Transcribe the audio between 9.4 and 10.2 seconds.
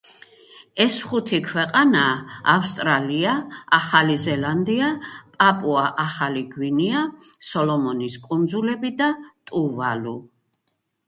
ტუვალუ.